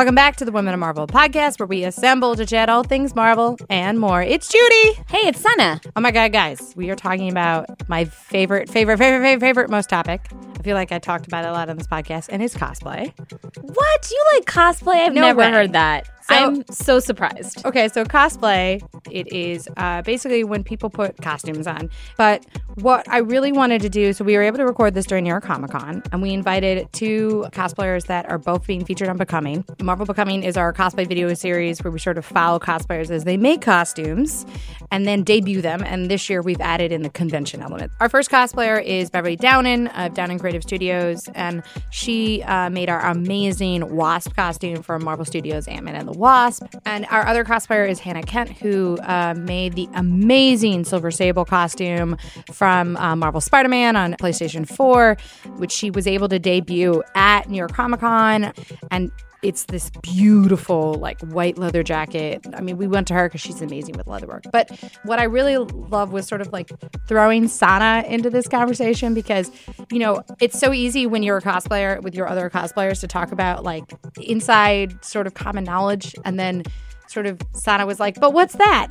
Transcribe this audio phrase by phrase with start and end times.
[0.00, 3.14] Welcome back to the Women of Marvel podcast, where we assemble to chat all things
[3.14, 4.22] Marvel and more.
[4.22, 4.94] It's Judy.
[5.10, 5.78] Hey, it's Sana.
[5.94, 9.90] Oh my God, guys, we are talking about my favorite, favorite, favorite, favorite, favorite, most
[9.90, 10.26] topic.
[10.58, 13.12] I feel like I talked about it a lot on this podcast, and it's cosplay.
[13.60, 14.10] What?
[14.10, 15.04] You like cosplay?
[15.04, 15.50] I've No never way.
[15.50, 16.08] heard that.
[16.30, 17.64] I'm so surprised.
[17.64, 21.90] Okay, so cosplay, it is uh, basically when people put costumes on.
[22.16, 25.24] But what I really wanted to do, so we were able to record this during
[25.24, 29.16] New York Comic Con, and we invited two cosplayers that are both being featured on
[29.16, 29.64] Becoming.
[29.82, 33.36] Marvel Becoming is our cosplay video series where we sort of follow cosplayers as they
[33.36, 34.46] make costumes
[34.90, 35.82] and then debut them.
[35.84, 37.92] And this year we've added in the convention element.
[38.00, 43.00] Our first cosplayer is Beverly Downen of Downen Creative Studios, and she uh, made our
[43.00, 46.66] amazing Wasp costume from Marvel Studios Ant Man and the Wasp.
[46.84, 52.16] And our other cosplayer is Hannah Kent, who uh, made the amazing Silver Sable costume
[52.52, 55.16] from uh, Marvel Spider Man on PlayStation 4,
[55.56, 58.52] which she was able to debut at New York Comic Con.
[58.90, 59.10] And
[59.42, 62.46] it's this beautiful like white leather jacket.
[62.54, 64.50] I mean, we went to her because she's amazing with leatherwork.
[64.50, 64.70] But
[65.04, 66.70] what I really love was sort of like
[67.06, 69.50] throwing Sana into this conversation because
[69.90, 73.32] you know it's so easy when you're a cosplayer with your other cosplayers to talk
[73.32, 73.84] about like
[74.20, 76.64] inside sort of common knowledge, and then
[77.06, 78.88] sort of Sana was like, "But what's that?"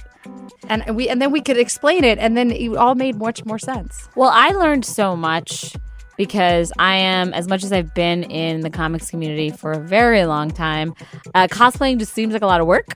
[0.68, 3.60] And we and then we could explain it, and then it all made much more
[3.60, 4.10] sense.
[4.16, 5.76] Well, I learned so much
[6.20, 10.26] because I am, as much as I've been in the comics community for a very
[10.26, 10.94] long time,
[11.34, 12.88] uh, cosplaying just seems like a lot of work.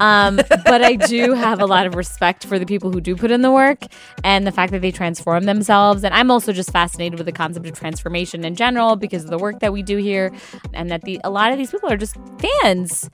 [0.00, 3.30] Um, but I do have a lot of respect for the people who do put
[3.30, 3.84] in the work
[4.24, 6.02] and the fact that they transform themselves.
[6.02, 9.38] And I'm also just fascinated with the concept of transformation in general because of the
[9.38, 10.32] work that we do here,
[10.74, 13.08] and that the a lot of these people are just fans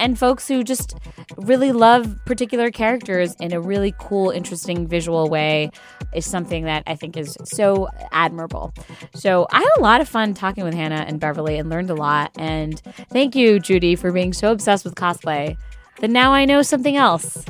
[0.00, 0.98] and folks who just
[1.36, 5.70] really love particular characters in a really cool, interesting visual way
[6.12, 8.72] is something that I think is so admirable.
[9.14, 11.94] So I had a lot of fun talking with Hannah and Beverly and learned a
[11.94, 12.30] lot.
[12.38, 12.80] And
[13.10, 15.56] thank you, Judy, for being so obsessed with cosplay
[16.00, 17.44] that now I know something else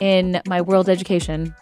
[0.00, 1.54] in my world education.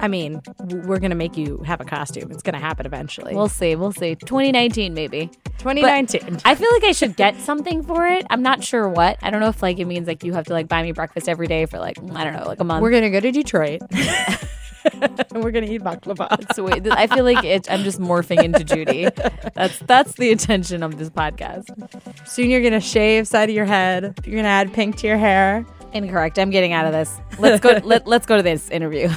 [0.00, 2.30] I mean, we're gonna make you have a costume.
[2.30, 3.34] It's gonna happen eventually.
[3.34, 3.74] We'll see.
[3.74, 4.14] We'll see.
[4.14, 5.30] 2019, maybe.
[5.58, 6.38] 2019.
[6.44, 8.24] I feel like I should get something for it.
[8.30, 9.18] I'm not sure what.
[9.22, 11.28] I don't know if like it means like you have to like buy me breakfast
[11.28, 12.82] every day for like I don't know like a month.
[12.82, 13.82] We're gonna go to Detroit.
[15.34, 16.54] and we're gonna eat baklava.
[16.54, 19.08] So wait, I feel like it, I'm just morphing into Judy.
[19.54, 21.66] That's that's the intention of this podcast.
[22.26, 24.18] Soon you're gonna shave side of your head.
[24.24, 25.66] You're gonna add pink to your hair.
[25.92, 26.38] Incorrect.
[26.38, 27.18] I'm getting out of this.
[27.38, 27.80] Let's go.
[27.82, 29.10] let, let's go to this interview.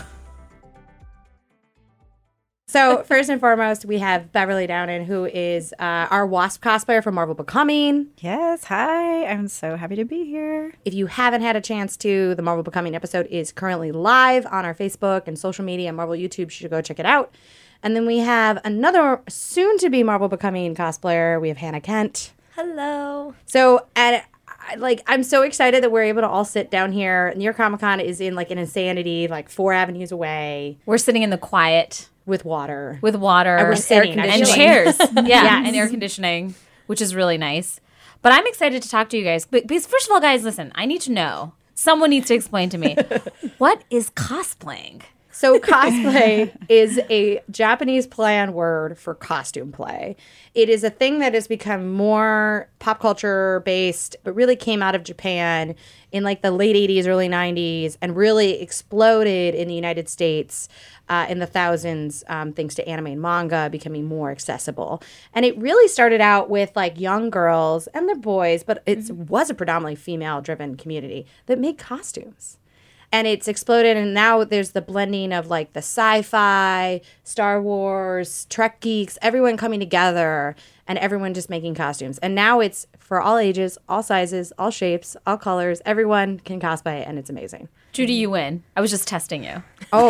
[2.71, 7.15] So first and foremost, we have Beverly Downen, who is uh, our Wasp cosplayer from
[7.15, 8.07] Marvel Becoming.
[8.19, 9.25] Yes, hi.
[9.25, 10.73] I'm so happy to be here.
[10.85, 14.63] If you haven't had a chance to, the Marvel Becoming episode is currently live on
[14.63, 16.45] our Facebook and social media and Marvel YouTube.
[16.45, 17.35] You should go check it out.
[17.83, 21.41] And then we have another soon-to-be Marvel Becoming cosplayer.
[21.41, 22.31] We have Hannah Kent.
[22.55, 23.35] Hello.
[23.47, 27.33] So at I- like I'm so excited that we're able to all sit down here.
[27.35, 31.23] New York Comic Con is in like an insanity, like four avenues away We're sitting
[31.23, 32.97] in the quiet with water.
[33.03, 34.97] with water And we're sitting, and chairs.
[35.13, 35.67] yeah, Yes.
[35.67, 36.55] and air conditioning,
[36.87, 37.79] which is really nice.
[38.23, 39.45] But I'm excited to talk to you guys.
[39.45, 40.71] But because first of all, guys, listen.
[40.73, 41.53] I need to know.
[41.75, 42.95] Someone needs to explain to me
[43.59, 45.01] what is cosplaying.
[45.31, 50.15] So cosplay is a Japanese play on word for costume play.
[50.53, 54.93] It is a thing that has become more pop culture based, but really came out
[54.93, 55.75] of Japan
[56.11, 60.67] in like the late 80s, early 90s, and really exploded in the United States
[61.07, 65.01] uh, in the thousands, um, thanks to anime and manga becoming more accessible.
[65.33, 69.49] And it really started out with like young girls and their boys, but it was
[69.49, 72.57] a predominantly female driven community that made costumes
[73.11, 78.79] and it's exploded and now there's the blending of like the sci-fi star wars trek
[78.79, 80.55] geeks everyone coming together
[80.87, 82.17] and everyone just making costumes.
[82.17, 87.07] And now it's for all ages all sizes all shapes all colors everyone can cosplay
[87.07, 88.63] and it's amazing Judy, you win.
[88.75, 89.63] I was just testing you.
[89.93, 90.07] oh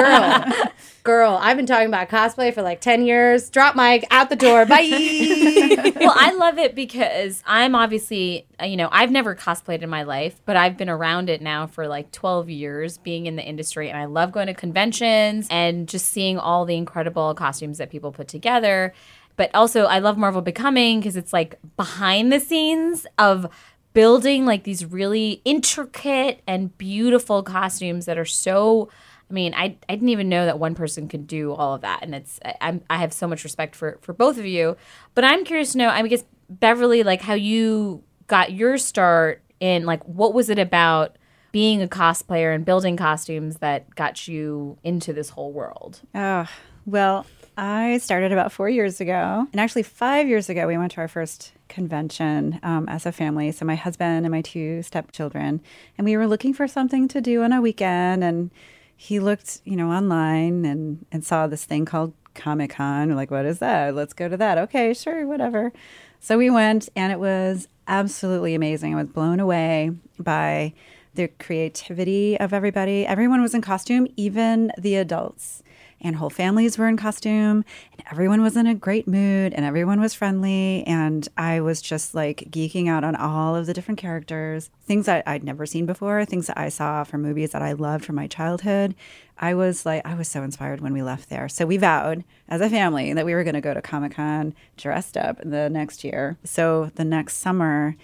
[0.00, 0.72] girl
[1.02, 4.64] girl i've been talking about cosplay for like 10 years drop mic out the door
[4.64, 4.88] bye
[5.96, 10.02] well, I love it because I'm obviously, uh, you know, I've never cosplayed in my
[10.02, 13.88] life, but I've been around it now for like 12 years being in the industry.
[13.88, 18.12] And I love going to conventions and just seeing all the incredible costumes that people
[18.12, 18.92] put together.
[19.36, 23.46] But also, I love Marvel Becoming because it's like behind the scenes of
[23.92, 28.88] building like these really intricate and beautiful costumes that are so
[29.30, 32.00] I mean, I, I didn't even know that one person could do all of that,
[32.02, 34.76] and it's I, I'm I have so much respect for for both of you.
[35.14, 39.86] But I'm curious to know, I guess Beverly, like how you got your start in
[39.86, 41.16] like what was it about
[41.50, 46.00] being a cosplayer and building costumes that got you into this whole world?
[46.14, 46.46] Oh,
[46.84, 47.24] well,
[47.56, 49.46] I started about four years ago.
[49.52, 53.52] And actually, five years ago, we went to our first convention um, as a family.
[53.52, 55.60] So, my husband and my two stepchildren.
[55.98, 58.24] And we were looking for something to do on a weekend.
[58.24, 58.50] And
[58.96, 63.14] he looked, you know, online and, and saw this thing called Comic Con.
[63.14, 63.94] Like, what is that?
[63.94, 64.56] Let's go to that.
[64.58, 65.72] Okay, sure, whatever.
[66.20, 68.94] So we went, and it was absolutely amazing.
[68.94, 70.72] I was blown away by
[71.14, 73.04] the creativity of everybody.
[73.04, 75.62] Everyone was in costume, even the adults
[76.02, 80.00] and whole families were in costume and everyone was in a great mood and everyone
[80.00, 84.70] was friendly and i was just like geeking out on all of the different characters.
[84.84, 88.04] Things that i'd never seen before things that i saw from movies that i loved
[88.04, 88.94] from my childhood.
[89.38, 91.48] I was like i was so inspired when we left there.
[91.48, 95.16] So we vowed as a family that we were going to go to comic-con dressed
[95.16, 96.36] up the next year.
[96.44, 97.96] So the next summer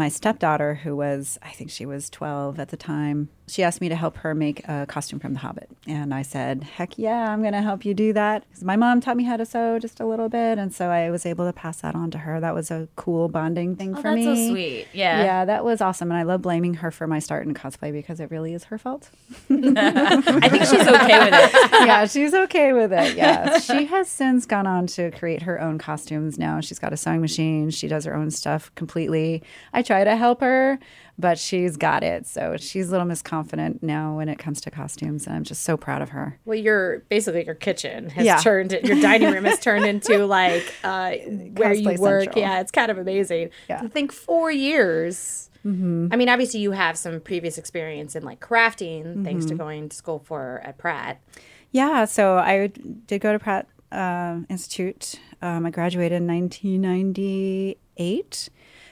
[0.00, 3.88] my stepdaughter, who was, I think she was 12 at the time, she asked me
[3.88, 5.68] to help her make a costume from The Hobbit.
[5.86, 8.44] And I said, heck yeah, I'm going to help you do that.
[8.48, 10.58] Because my mom taught me how to sew just a little bit.
[10.58, 12.38] And so I was able to pass that on to her.
[12.40, 14.46] That was a cool bonding thing Oh, for that's me.
[14.48, 14.86] so sweet.
[14.92, 15.22] Yeah.
[15.24, 16.10] Yeah, that was awesome.
[16.10, 18.78] And I love blaming her for my start in cosplay because it really is her
[18.78, 19.10] fault.
[19.50, 21.70] I think she's okay with it.
[21.86, 23.16] yeah, she's okay with it.
[23.16, 23.58] Yeah.
[23.58, 26.60] she has since gone on to create her own costumes now.
[26.60, 27.70] She's got a sewing machine.
[27.70, 29.42] She does her own stuff completely.
[29.72, 30.78] I try to help her,
[31.20, 32.26] but she's got it.
[32.26, 35.26] So she's a little misconfident now when it comes to costumes.
[35.26, 36.38] And I'm just so proud of her.
[36.44, 38.38] Well, your basically your kitchen has Yeah.
[38.38, 41.12] turned your dining room has turned into like uh,
[41.54, 42.24] where you work.
[42.24, 42.40] Central.
[42.42, 43.50] Yeah, it's kind of amazing.
[43.68, 43.82] Yeah.
[43.84, 45.46] I think four years.
[45.62, 49.96] I mean, obviously, you have some previous experience in like crafting, thanks to going to
[49.96, 51.20] school for at Pratt.
[51.70, 52.06] Yeah.
[52.06, 52.68] So I
[53.06, 55.16] did go to Pratt uh, Institute.
[55.42, 58.48] Um, I graduated in 1998.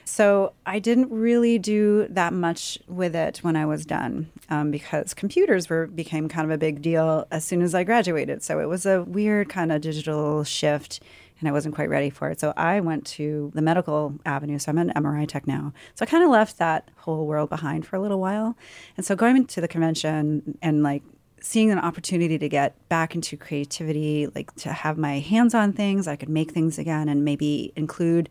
[0.09, 5.13] So I didn't really do that much with it when I was done um, because
[5.13, 8.41] computers were became kind of a big deal as soon as I graduated.
[8.41, 10.99] So it was a weird kind of digital shift,
[11.39, 12.39] and I wasn't quite ready for it.
[12.39, 14.57] So I went to the medical avenue.
[14.57, 15.73] So I'm an MRI tech now.
[15.93, 18.57] So I kind of left that whole world behind for a little while.
[18.97, 21.03] And so going to the convention and like
[21.39, 26.07] seeing an opportunity to get back into creativity, like to have my hands on things,
[26.07, 28.27] I could make things again and maybe include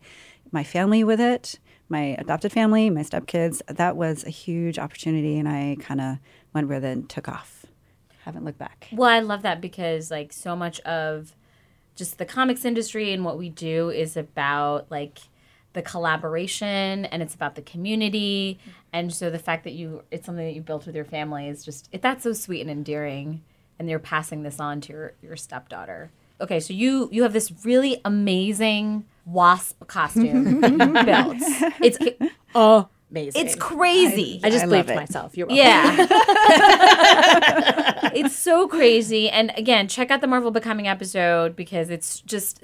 [0.51, 1.57] my family with it,
[1.89, 3.61] my adopted family, my stepkids.
[3.67, 6.17] That was a huge opportunity, and I kind of
[6.53, 7.65] went with it and took off.
[8.23, 8.87] Haven't looked back.
[8.91, 11.35] Well, I love that because like so much of
[11.99, 15.19] just the comics industry and what we do is about like
[15.73, 18.57] the collaboration and it's about the community
[18.93, 21.63] and so the fact that you it's something that you built with your family is
[21.63, 23.41] just it, that's so sweet and endearing
[23.77, 26.09] and you're passing this on to your your stepdaughter
[26.41, 31.37] okay so you you have this really amazing wasp costume that you built
[31.81, 31.97] it's
[32.55, 32.87] oh.
[33.11, 33.45] Amazing.
[33.45, 34.95] it's crazy I just I believed it.
[34.95, 35.35] myself.
[35.35, 35.65] You're welcome.
[35.65, 35.95] yeah.
[38.13, 39.29] it's so crazy.
[39.29, 42.63] And again, check out the Marvel Becoming episode because it's just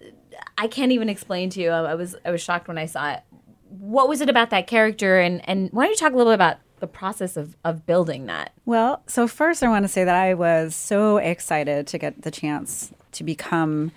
[0.57, 1.69] I can't even explain to you.
[1.69, 3.23] I, I was I was shocked when I saw it.
[3.69, 6.35] What was it about that character and and why don't you talk a little bit
[6.35, 8.53] about the process of of building that?
[8.65, 12.31] Well, so first, I want to say that I was so excited to get the
[12.31, 13.91] chance to become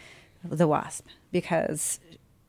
[0.44, 2.00] the Wasp because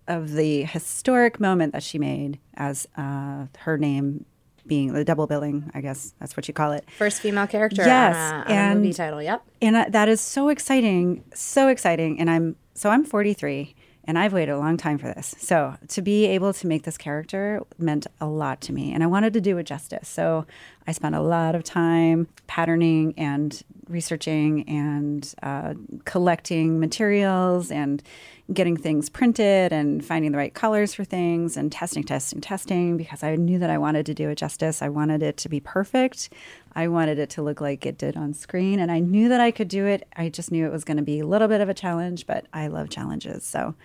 [0.10, 4.26] of the historic moment that she made as uh, her name
[4.68, 5.72] being the double billing.
[5.74, 6.86] I guess that's what you call it.
[6.98, 9.22] First female character Yes, on, a, on and- movie title.
[9.22, 9.42] Yep.
[9.62, 13.76] and uh, that is so exciting so exciting and i'm so i'm 43
[14.06, 16.98] and i've waited a long time for this so to be able to make this
[16.98, 20.46] character meant a lot to me and i wanted to do it justice so
[20.88, 25.74] i spent a lot of time patterning and researching and uh,
[26.06, 28.04] collecting materials and
[28.54, 33.24] getting things printed and finding the right colors for things and testing testing testing because
[33.24, 36.30] i knew that i wanted to do it justice i wanted it to be perfect
[36.74, 39.52] I wanted it to look like it did on screen, and I knew that I
[39.52, 40.08] could do it.
[40.16, 42.46] I just knew it was going to be a little bit of a challenge, but
[42.54, 43.44] I love challenges.
[43.44, 43.76] So,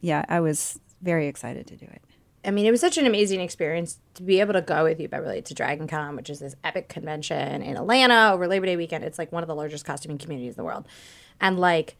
[0.00, 2.02] yeah, I was very excited to do it.
[2.44, 5.08] I mean, it was such an amazing experience to be able to go with you,
[5.08, 9.02] Beverly, to Dragon Con, which is this epic convention in Atlanta over Labor Day weekend.
[9.02, 10.86] It's like one of the largest costuming communities in the world.
[11.40, 11.96] And like,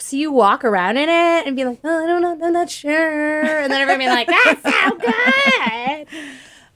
[0.00, 2.70] see you walk around in it and be like, oh, I don't know, I'm not
[2.70, 3.60] sure.
[3.60, 6.06] And then everyone be like, that's so good.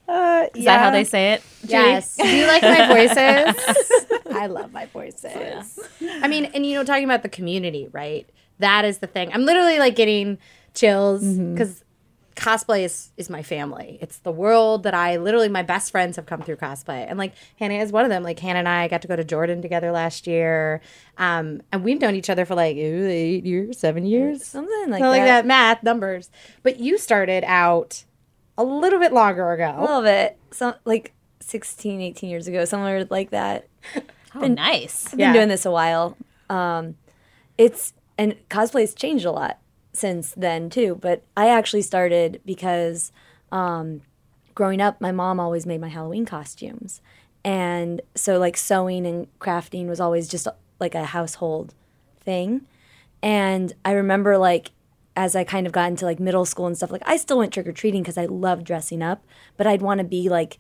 [0.07, 1.43] Uh, Is that how they say it?
[1.63, 2.17] Yes.
[2.17, 4.15] Do you like my voices?
[4.37, 5.79] I love my voices.
[6.03, 8.29] I mean, and you know, talking about the community, right?
[8.59, 9.33] That is the thing.
[9.33, 10.39] I'm literally like getting
[10.75, 11.83] chills because
[12.37, 13.99] cosplay is, is my family.
[14.01, 17.05] It's the world that I literally, my best friends have come through cosplay.
[17.09, 18.23] And like Hannah is one of them.
[18.23, 20.81] Like Hannah and I got to go to Jordan together last year.
[21.19, 24.45] Um, and we've known each other for like ooh, eight years, seven years.
[24.45, 25.43] Something like Something like that.
[25.43, 26.31] that, math, numbers.
[26.63, 28.05] But you started out
[28.59, 29.75] a little bit longer ago.
[29.79, 30.39] A little bit.
[30.51, 33.69] Some like 16, 18 years ago, somewhere like that.
[34.35, 35.13] Oh, nice.
[35.13, 35.29] I've Yeah.
[35.29, 36.17] been doing this a while.
[36.51, 36.97] Um,
[37.59, 39.59] it's and cosplay's changed a lot
[39.95, 40.99] since then too.
[41.01, 43.13] But I actually started because
[43.51, 44.03] um,
[44.55, 47.01] growing up, my mom always made my Halloween costumes,
[47.45, 50.47] and so like sewing and crafting was always just
[50.81, 51.75] like a household
[52.21, 52.67] thing.
[53.23, 54.73] And I remember like
[55.17, 57.53] as I kind of got into like middle school and stuff, like I still went
[57.53, 59.25] trick or treating because I loved dressing up,
[59.57, 60.59] but I'd want to be like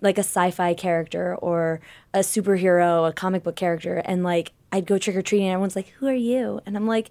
[0.00, 1.80] like a sci-fi character or
[2.12, 5.76] a superhero, a comic book character, and like I'd go trick or treating, and everyone's
[5.76, 7.10] like, "Who are you?" And I'm like,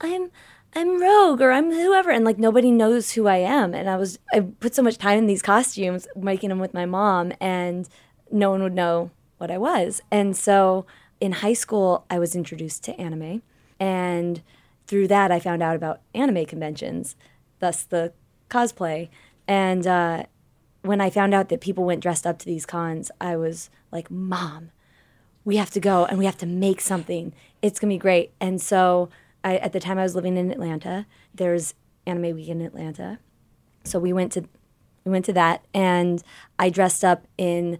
[0.00, 0.30] "I'm."
[0.74, 3.74] I'm Rogue or I'm whoever, and like nobody knows who I am.
[3.74, 6.86] And I was I put so much time in these costumes, making them with my
[6.86, 7.88] mom, and
[8.30, 10.00] no one would know what I was.
[10.10, 10.86] And so
[11.20, 13.42] in high school, I was introduced to anime,
[13.78, 14.42] and
[14.86, 17.16] through that, I found out about anime conventions,
[17.58, 18.12] thus the
[18.48, 19.08] cosplay.
[19.46, 20.24] And uh,
[20.82, 24.10] when I found out that people went dressed up to these cons, I was like,
[24.10, 24.70] Mom,
[25.44, 27.34] we have to go and we have to make something.
[27.60, 28.32] It's gonna be great.
[28.40, 29.10] And so
[29.44, 31.74] I, at the time I was living in Atlanta, there's
[32.06, 33.18] Anime Weekend Atlanta.
[33.84, 34.44] So we went to
[35.04, 36.22] we went to that and
[36.58, 37.78] I dressed up in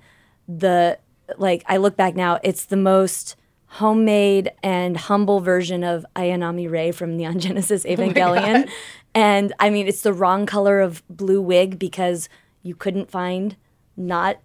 [0.49, 0.99] the
[1.39, 6.93] like I look back now, it's the most homemade and humble version of Ayanami Rei
[6.93, 8.69] from Neon Genesis oh Evangelion.
[9.15, 12.29] and I mean it's the wrong color of blue wig because
[12.63, 13.57] you couldn't find
[13.97, 14.39] not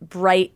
[0.00, 0.52] bright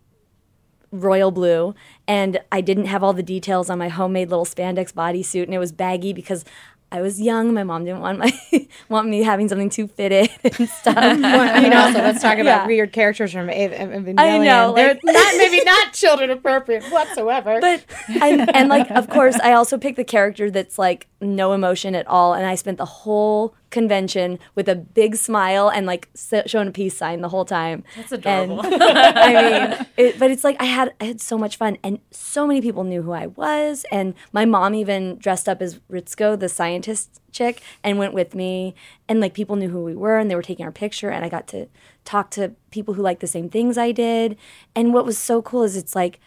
[0.97, 1.75] royal blue
[2.09, 5.59] and I didn't have all the details on my homemade little spandex bodysuit and it
[5.59, 6.45] was baggy because
[6.93, 7.53] I was young.
[7.53, 8.33] My mom didn't want my
[8.89, 10.97] want me having something too fitted and stuff.
[10.97, 12.67] I mean, also let's talk about Yeah.
[12.67, 14.21] weird characters from Ev- Ev- Evangelion.
[14.21, 17.59] I know, They're not maybe not children appropriate whatsoever.
[17.61, 21.95] but I, and like of course I also picked the character that's like no emotion
[21.95, 26.43] at all and I spent the whole convention with a big smile and like s-
[26.47, 27.85] showing a peace sign the whole time.
[27.97, 28.61] That's adorable.
[28.65, 29.33] I
[29.77, 32.61] mean, it, but it's like I had I had so much fun and so many
[32.61, 37.21] people knew who I was and my mom even dressed up as Ritsuko the scientist
[37.33, 38.75] chick and went with me
[39.09, 41.29] and like people knew who we were and they were taking our picture and I
[41.29, 41.69] got to
[42.05, 44.37] talk to people who like the same things I did
[44.75, 46.21] and what was so cool is it's like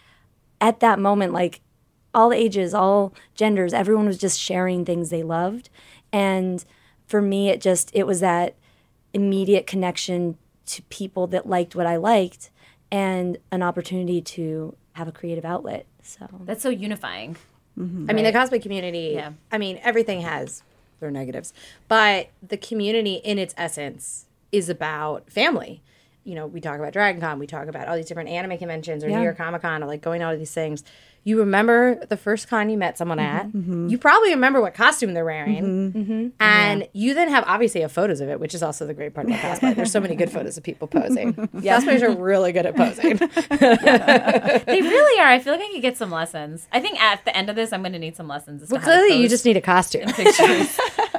[0.62, 1.62] at that moment, like
[2.14, 5.70] all ages, all genders, everyone was just sharing things they loved.
[6.12, 6.64] And
[7.06, 8.56] for me, it just, it was that
[9.14, 10.38] immediate connection
[10.68, 12.52] to people that liked what I liked
[12.92, 15.86] and an opportunity to have a creative outlet.
[16.02, 17.38] So That's so unifying.
[17.78, 18.08] Mm-hmm.
[18.10, 19.14] I mean, the cosplay community.
[19.16, 19.32] Yeah.
[19.52, 20.64] I mean, everything has
[21.00, 21.54] their negatives,
[21.88, 25.82] but the community in its essence is about family.
[26.24, 29.04] You know, we talk about Dragon Con, we talk about all these different anime conventions
[29.04, 30.84] or New York Comic Con or like going out to these things.
[31.24, 33.48] You remember the first con you met someone at.
[33.48, 33.88] Mm-hmm, mm-hmm.
[33.90, 35.94] You probably remember what costume they're wearing.
[35.94, 39.14] Mm-hmm, and you then have obviously have photos of it, which is also the great
[39.14, 39.76] part about cosplay.
[39.76, 41.50] There's so many good photos of people posing.
[41.62, 41.80] yeah.
[41.80, 43.20] Cosplayers are really good at posing.
[44.70, 45.28] They really are.
[45.28, 46.68] I feel like I could get some lessons.
[46.72, 48.62] I think at the end of this, I'm going to need some lessons.
[48.62, 50.08] as to well, how to clearly you just need a costume.
[50.12, 50.78] pictures.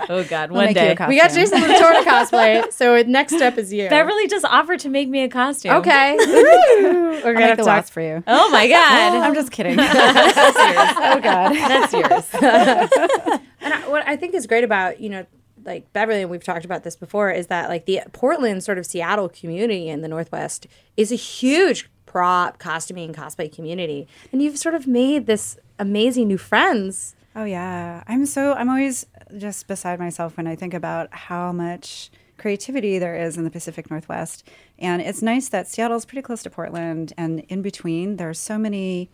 [0.08, 0.90] oh God, one make you day.
[0.92, 1.08] a costume.
[1.08, 3.88] We got Jason Latour to cosplay, so next step is you.
[3.88, 5.72] Beverly just offered to make me a costume.
[5.76, 6.16] Okay.
[6.18, 7.86] We're gonna make have the to talk.
[7.86, 8.22] for you.
[8.26, 9.14] Oh my God.
[9.22, 9.76] I'm just kidding.
[9.94, 11.54] Oh God.
[11.54, 13.40] That's yours.
[13.62, 15.26] And I, what I think is great about you know
[15.64, 18.86] like Beverly, and we've talked about this before, is that like the Portland sort of
[18.86, 20.66] Seattle community in the Northwest
[20.96, 26.38] is a huge prop costuming cosplay community, and you've sort of made this amazing new
[26.38, 27.14] friends.
[27.36, 29.06] Oh yeah, I'm so I'm always
[29.36, 33.90] just beside myself when I think about how much creativity there is in the Pacific
[33.90, 38.34] Northwest, and it's nice that Seattle's pretty close to Portland, and in between there are
[38.34, 39.10] so many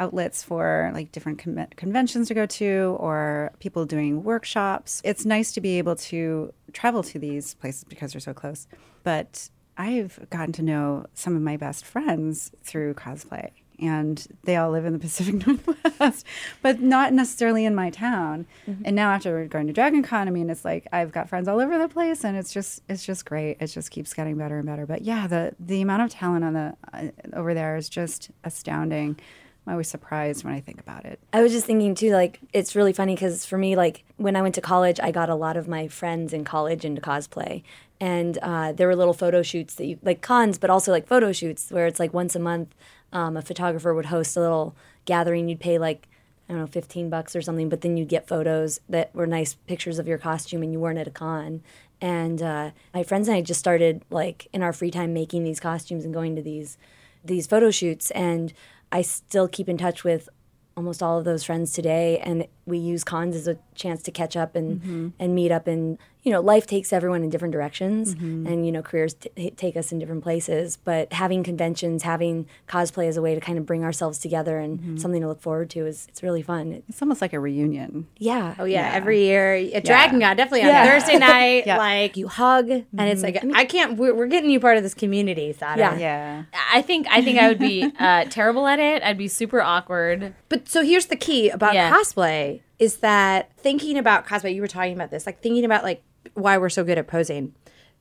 [0.00, 5.00] outlets for like different con- conventions to go to or people doing workshops.
[5.04, 8.66] It's nice to be able to travel to these places because they're so close.
[9.04, 14.70] But I've gotten to know some of my best friends through cosplay and they all
[14.70, 16.26] live in the Pacific Northwest,
[16.62, 18.46] but not necessarily in my town.
[18.84, 21.60] And now after going to Dragon Con, I mean, it's like I've got friends all
[21.60, 23.56] over the place, and it's just it's just great.
[23.60, 24.86] It just keeps getting better and better.
[24.86, 29.18] But yeah, the the amount of talent on the uh, over there is just astounding.
[29.66, 31.20] I'm always surprised when I think about it.
[31.32, 34.42] I was just thinking too, like it's really funny because for me, like when I
[34.42, 37.62] went to college, I got a lot of my friends in college into cosplay,
[38.00, 41.30] and uh, there were little photo shoots that you like cons, but also like photo
[41.32, 42.74] shoots where it's like once a month,
[43.12, 44.74] um, a photographer would host a little
[45.04, 45.48] gathering.
[45.48, 46.08] You'd pay like
[46.48, 49.54] I don't know, fifteen bucks or something, but then you'd get photos that were nice
[49.54, 51.62] pictures of your costume, and you weren't at a con.
[52.00, 55.60] And uh, my friends and I just started like in our free time making these
[55.60, 56.78] costumes and going to these
[57.22, 58.52] these photo shoots, and
[58.92, 60.28] I still keep in touch with
[60.76, 64.36] almost all of those friends today and we use cons as a chance to catch
[64.36, 68.46] up and and meet up and you know, life takes everyone in different directions, Mm-hmm.
[68.46, 70.76] and you know, careers t- take us in different places.
[70.76, 74.78] But having conventions, having cosplay as a way to kind of bring ourselves together and
[74.78, 74.96] Mm-hmm.
[74.98, 76.82] something to look forward to is it's really fun.
[76.90, 78.06] It's almost like a reunion.
[78.18, 78.54] yeah.
[78.58, 80.84] Oh yeah, every year at Dragon Con, definitely on Yeah.
[80.90, 81.78] Thursday night, Yeah.
[81.78, 83.96] like you hug, and it's like I can't.
[83.96, 85.78] We're, we're getting you part of this community, Sana.
[85.80, 85.96] Yeah.
[85.96, 86.42] Yeah.
[86.70, 89.02] I think I think I would be uh, terrible at it.
[89.02, 90.34] I'd be super awkward.
[90.50, 91.90] But so here's the key about Yeah.
[91.90, 96.02] cosplay is that thinking about cosplay, you were talking about this, like thinking about like
[96.34, 97.54] why we're so good at posing.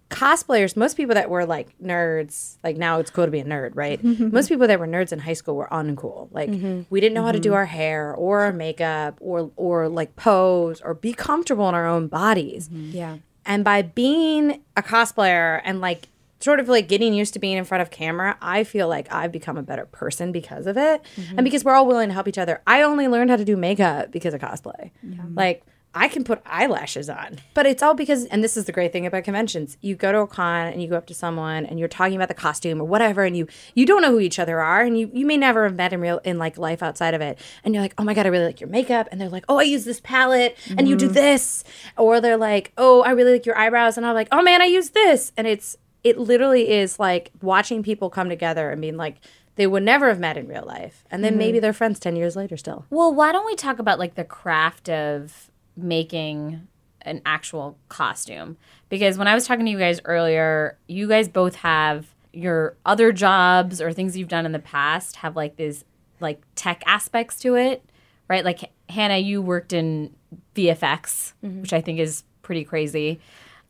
[0.10, 3.72] Cosplayers, most people that were like nerds, like now it's cool to be a nerd,
[3.76, 4.02] right?
[4.02, 4.34] Mm-hmm.
[4.34, 6.30] most people that were nerds in high school were uncool.
[6.32, 6.84] Like mm-hmm.
[6.90, 7.58] we didn't know how to do mm-hmm.
[7.58, 12.08] our hair or our makeup or or like pose or be comfortable in our own
[12.08, 12.70] bodies.
[12.72, 13.18] Yeah.
[13.46, 16.08] And by being a cosplayer and like
[16.40, 19.32] sort of like getting used to being in front of camera, I feel like I've
[19.32, 21.04] become a better person because of it.
[21.16, 21.38] Mm-hmm.
[21.38, 22.62] And because we're all willing to help each other.
[22.66, 24.92] I only learned how to do makeup because of cosplay.
[25.36, 27.40] Like I can put eyelashes on.
[27.56, 29.78] But it's all because and this is the great thing about conventions.
[29.82, 32.28] You go to a con and you go up to someone and you're talking about
[32.28, 35.10] the costume or whatever and you you don't know who each other are and you
[35.14, 37.40] you may never have met in real in like life outside of it.
[37.64, 39.58] And you're like, "Oh my god, I really like your makeup." And they're like, "Oh,
[39.58, 41.16] I use this palette and you do mm-hmm.
[41.16, 41.64] this."
[41.98, 44.66] Or they're like, "Oh, I really like your eyebrows." And I'm like, "Oh man, I
[44.66, 49.18] use this." And it's it literally is like watching people come together and being like
[49.56, 51.04] they would never have met in real life.
[51.12, 51.64] And then maybe mm-hmm.
[51.64, 52.86] they're friends 10 years later still.
[52.90, 56.66] Well, why don't we talk about like the craft of making
[57.02, 58.56] an actual costume?
[58.88, 63.12] Because when I was talking to you guys earlier, you guys both have your other
[63.12, 65.84] jobs or things you've done in the past have like these
[66.22, 67.84] like tech aspects to it,
[68.30, 68.46] right?
[68.46, 70.16] Like Hannah, you worked in
[70.56, 71.62] VFX, mm-hmm.
[71.62, 73.20] which I think is pretty crazy.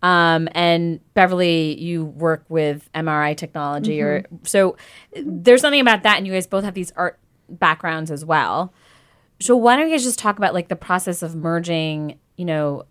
[0.01, 4.77] Um, and Beverly, you work with MRI technology, or so
[5.13, 8.73] there's something about that, and you guys both have these art backgrounds as well.
[9.41, 12.83] So why don't you guys just talk about like the process of merging, you know,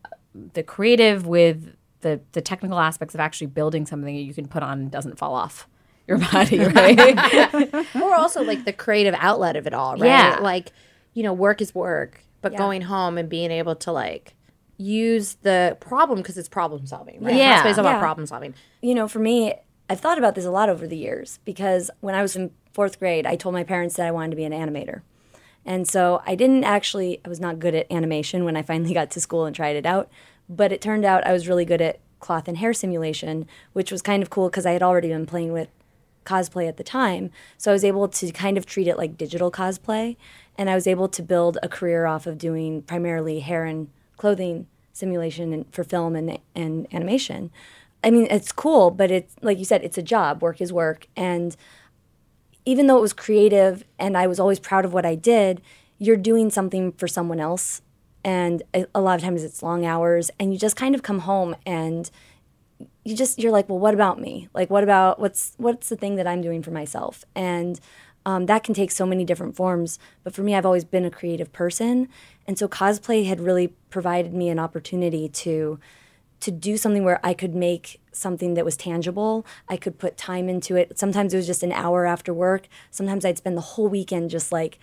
[0.54, 4.62] the creative with the the technical aspects of actually building something that you can put
[4.62, 5.66] on and doesn't fall off
[6.06, 7.74] your body, right?
[7.96, 10.06] or also like the creative outlet of it all, right?
[10.06, 10.38] Yeah.
[10.40, 10.72] Like,
[11.14, 14.34] you know, work is work, but going home and being able to like
[14.78, 17.34] use the problem because it's problem solving, right?
[17.34, 17.62] Yeah.
[17.62, 18.00] Cosplay is all about Yeah.
[18.00, 18.54] problem solving.
[18.80, 19.54] you know, for me,
[19.90, 22.98] I've thought about this a lot over the years because when I was in fourth
[22.98, 25.02] grade, I told my parents that I wanted to be an animator.
[25.66, 29.10] And so I didn't actually, I was not good at animation when I finally got
[29.10, 30.08] to school and tried it out.
[30.48, 34.00] But it turned out I was really good at cloth and hair simulation, which was
[34.00, 35.68] kind of cool because I had already been playing with
[36.24, 37.30] cosplay at the time.
[37.56, 40.16] So I was able to kind of treat it like digital cosplay.
[40.56, 44.66] And I was able to build a career off of doing primarily hair and clothing
[44.92, 47.50] simulation and, for film and, and animation.
[48.04, 50.42] I mean, it's cool, but it's like you said, it's a job.
[50.42, 51.06] Work is work.
[51.16, 51.56] And
[52.64, 55.62] even though it was creative and I was always proud of what I did,
[55.98, 57.82] you're doing something for someone else.
[58.24, 58.62] And
[58.94, 62.10] a, lot of times it's long hours, and you just kind of come home and
[63.04, 64.48] you just you're like, well, what about me?
[64.52, 67.24] Like, what about what's what's the thing that I'm doing for myself?
[67.34, 67.80] And
[68.26, 69.98] um, that can take so many different forms.
[70.24, 72.08] But for me, I've always been a creative person,
[72.48, 75.78] and so cosplay had really provided me an opportunity to
[76.40, 79.44] to do something where I could make something that was tangible.
[79.68, 80.96] I could put time into it.
[80.96, 82.68] Sometimes it was just an hour after work.
[82.92, 84.78] Sometimes I'd spend the whole weekend just like,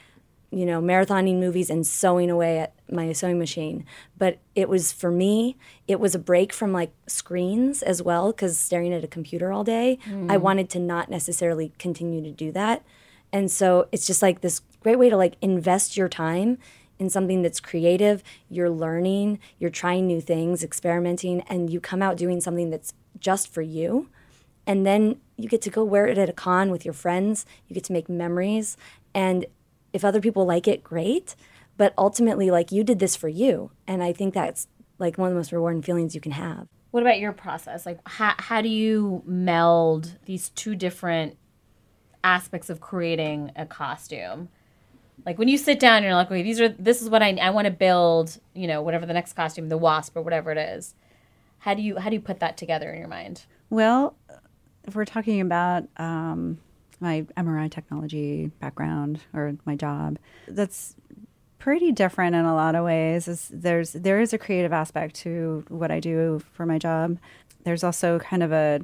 [0.52, 3.86] you know, marathoning movies and sewing away at my sewing machine.
[4.18, 5.56] But it was for me,
[5.88, 9.64] it was a break from like screens as well, because staring at a computer all
[9.64, 10.30] day, hmm.
[10.30, 12.84] I wanted to not necessarily continue to do that.
[13.32, 16.58] And so it's just like this great way to like invest your time
[16.98, 22.18] in something that's creative, you're learning, you're trying new things, experimenting, and you come out
[22.18, 24.10] doing something that's just for you.
[24.68, 27.74] And then you get to go wear it at a con with your friends, you
[27.74, 28.78] get to make memories.
[29.14, 29.46] And
[29.94, 31.36] if other people like it, great.
[31.78, 33.72] But ultimately, like you did this for you.
[33.86, 36.68] And I think that's like one of the most rewarding feelings you can have.
[36.92, 37.86] what about your process?
[37.86, 41.38] Like how how do you meld these two different
[42.24, 44.48] aspects of creating a costume?
[45.26, 47.32] Like when you sit down, and you're like, okay, these are this is what I
[47.42, 48.38] I want to build.
[48.54, 50.94] You know, whatever the next costume, the wasp or whatever it is.
[51.60, 53.46] How do you how do you put that together in your mind?
[53.70, 54.16] Well,
[54.84, 56.60] if we're talking about um,
[57.00, 60.96] my MRI technology background or my job, that's
[61.58, 63.28] pretty different in a lot of ways.
[63.28, 67.18] Is there's there is a creative aspect to what I do for my job.
[67.64, 68.82] There's also kind of a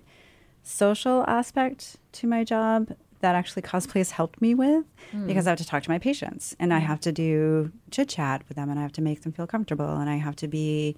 [0.64, 2.90] social aspect to my job
[3.22, 4.86] that actually cosplay has helped me with
[5.28, 8.44] because I have to talk to my patients and I have to do chit chat
[8.48, 10.96] with them and I have to make them feel comfortable and I have to be,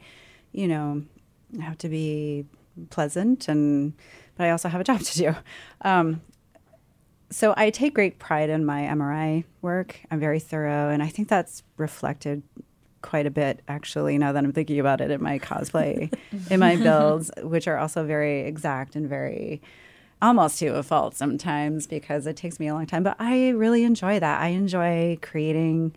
[0.51, 1.03] you know,
[1.59, 2.45] I have to be
[2.89, 3.93] pleasant and
[4.35, 5.35] but I also have a job to do.
[5.81, 6.21] Um,
[7.29, 9.99] so I take great pride in my MRI work.
[10.11, 12.43] I'm very thorough, and I think that's reflected
[13.01, 16.13] quite a bit actually now that I'm thinking about it in my cosplay,
[16.49, 19.61] in my builds, which are also very exact and very
[20.23, 23.03] almost to a fault sometimes because it takes me a long time.
[23.03, 24.41] But I really enjoy that.
[24.41, 25.93] I enjoy creating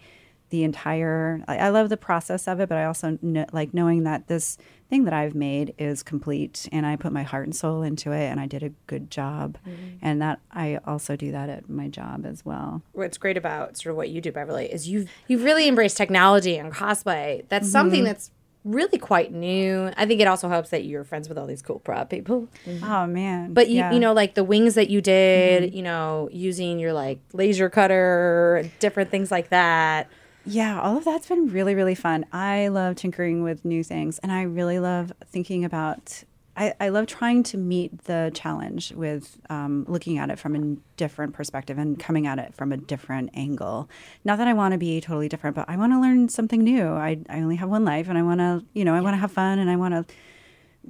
[0.50, 1.42] the entire.
[1.48, 4.58] I, I love the process of it, but I also kn- like knowing that this
[4.88, 8.26] thing that I've made is complete and I put my heart and soul into it
[8.26, 9.58] and I did a good job.
[9.66, 9.96] Mm-hmm.
[10.02, 12.82] And that I also do that at my job as well.
[12.92, 16.56] what's great about sort of what you do, Beverly, is you've you've really embraced technology
[16.56, 17.44] and cosplay.
[17.48, 18.06] That's something mm-hmm.
[18.06, 18.30] that's
[18.66, 19.90] really quite new.
[19.96, 22.48] I think it also helps that you're friends with all these cool prop people.
[22.66, 22.84] Mm-hmm.
[22.84, 23.54] Oh man.
[23.54, 23.92] But you Yeah.
[23.92, 25.76] you know like the wings that you did, mm-hmm.
[25.76, 30.08] you know, using your like laser cutter, different things like that.
[30.44, 32.24] Yeah, all of that's been really, really fun.
[32.32, 36.22] I love tinkering with new things, and I really love thinking about.
[36.56, 40.76] I, I love trying to meet the challenge with um, looking at it from a
[40.96, 43.90] different perspective and coming at it from a different angle.
[44.24, 46.88] Not that I want to be totally different, but I want to learn something new.
[46.88, 49.18] I, I only have one life, and I want to, you know, I want to
[49.18, 50.14] have fun, and I want to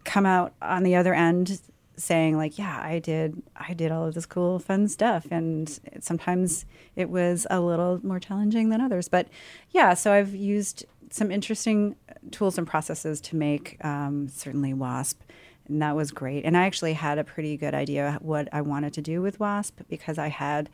[0.04, 1.60] come out on the other end
[1.98, 6.66] saying like yeah i did i did all of this cool fun stuff and sometimes
[6.94, 9.26] it was a little more challenging than others but
[9.70, 11.96] yeah so i've used some interesting
[12.30, 15.22] tools and processes to make um, certainly wasp
[15.68, 18.92] and that was great and i actually had a pretty good idea what i wanted
[18.92, 20.68] to do with wasp because i had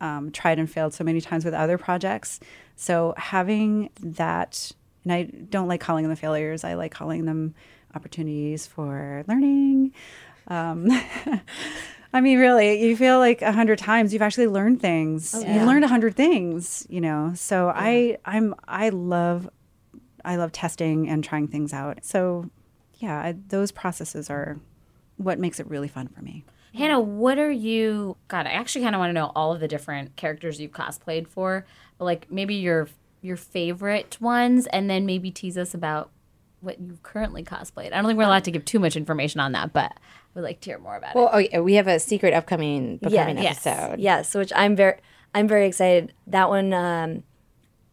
[0.00, 2.40] um, tried and failed so many times with other projects
[2.74, 4.72] so having that
[5.04, 7.54] and i don't like calling them failures i like calling them
[7.94, 9.92] opportunities for learning
[10.48, 10.88] um,
[12.14, 15.32] I mean, really, you feel like a hundred times you've actually learned things.
[15.54, 17.32] You've learned a hundred things, you know.
[17.34, 19.48] So I, I'm, I love,
[20.24, 22.04] I love testing and trying things out.
[22.04, 22.50] So,
[23.02, 24.60] yeah, I, those processes are
[25.16, 26.44] what makes it really fun for me.
[26.74, 28.16] Hannah, what are you?
[28.28, 31.26] God, I actually kind of want to know all of the different characters you've cosplayed
[31.26, 31.66] for,
[31.98, 32.88] but like maybe your
[33.20, 36.10] your favorite ones, and then maybe tease us about
[36.60, 37.88] what you've currently cosplayed.
[37.88, 39.98] I don't think we're allowed to give too much information on that, but I
[40.34, 41.18] would like to hear more about it.
[41.18, 43.66] Well, oh yeah, we have a secret upcoming upcoming yes.
[43.66, 43.98] episode.
[43.98, 44.98] Yes, which I'm very
[45.34, 46.14] I'm very excited.
[46.28, 47.24] That one um,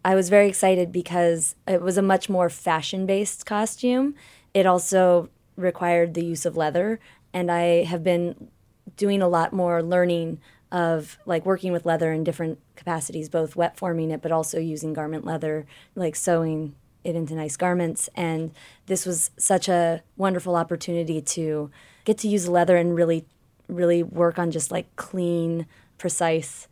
[0.06, 4.16] I was very excited because it was a much more fashion based costume.
[4.60, 7.00] It also required the use of leather,
[7.34, 8.50] and I have been
[8.98, 13.78] doing a lot more learning of like working with leather in different capacities, both wet
[13.78, 18.10] forming it, but also using garment leather, like sewing it into nice garments.
[18.16, 18.52] And
[18.88, 21.72] this was such a wonderful opportunity to
[22.04, 23.26] get to use leather and really,
[23.70, 25.68] really work on just like clean,
[25.98, 26.68] precise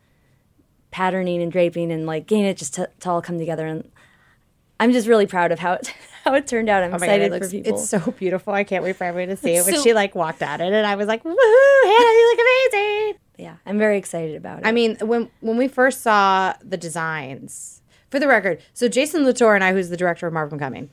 [0.90, 3.66] patterning and draping and like getting it just to, to all come together.
[3.66, 3.90] And
[4.78, 5.94] I'm just really proud of how it
[6.28, 6.82] how it turned out.
[6.82, 7.74] I'm Oh God, excited it looks, for people.
[7.74, 8.52] It's so beautiful.
[8.52, 9.64] I can't wait for everyone to see it.
[9.64, 12.46] When So- she like walked at it, and I was like, "Woohoo, Hannah, you look
[12.72, 14.66] amazing!" yeah, I'm very excited about it.
[14.66, 19.54] I mean, when when we first saw the designs, for the record, so Jason Latour
[19.54, 20.90] and I, who's the director of Marvel Becoming,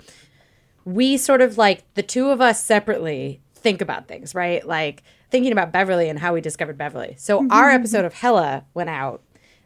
[0.85, 4.65] we sort of like the two of us separately think about things, right?
[4.65, 7.15] Like thinking about Beverly and how we discovered Beverly.
[7.17, 7.75] So our mm-hmm.
[7.75, 9.21] episode of Hela went out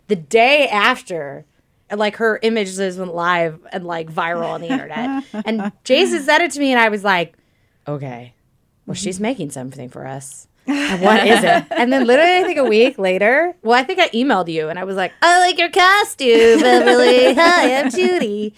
[0.08, 1.46] the day after.
[1.91, 5.23] Like her images went live and like viral on the internet.
[5.45, 7.36] and Jason said it to me, and I was like,
[7.88, 8.34] okay,
[8.86, 10.47] well, she's making something for us.
[10.67, 11.65] And what is it?
[11.71, 14.78] And then literally, I think a week later, well, I think I emailed you and
[14.78, 17.34] I was like, I like your costume, Beverly.
[17.34, 18.54] Hi, I'm Judy.